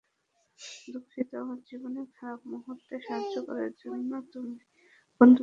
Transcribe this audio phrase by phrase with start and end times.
[0.87, 5.39] দুঃখিত, আমার জীবনের খারাপ মুহুর্তে সাহায্য করার জন্য, এখন তুমি বিপদে আছ।